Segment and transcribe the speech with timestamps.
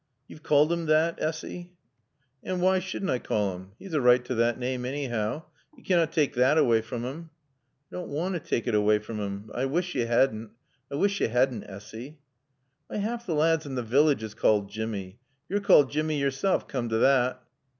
[0.27, 1.73] "Yo've called 'im thot, Essy?"
[2.41, 3.73] "An' why sudn' I call 'im?
[3.79, 5.43] 'E's a right to thot naame, annyhow.
[5.77, 7.29] Yo' caann't taake thot awaay from 'im."
[7.91, 9.43] "I dawn' want t' taake it away from 'im.
[9.45, 10.49] But I wish yo' 'adn'.
[10.91, 12.17] I wish you 'adn', Essy."
[12.87, 15.19] "Why 'alf t' lads in t' village is called Jimmy.
[15.47, 17.45] Yo're called Jimmy yourself, coom t' thot."